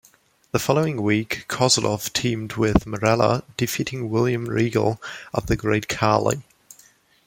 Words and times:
The 0.51 0.57
following 0.57 1.03
week, 1.03 1.45
Kozlov 1.47 2.11
teamed 2.11 2.53
with 2.53 2.87
Marella, 2.87 3.43
defeating 3.55 4.09
William 4.09 4.45
Regal 4.47 4.99
and 5.31 5.45
The 5.45 5.55
Great 5.55 5.87
Khali. 5.87 6.41